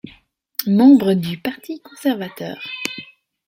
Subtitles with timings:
[0.65, 2.57] Membre du Parti conservateur.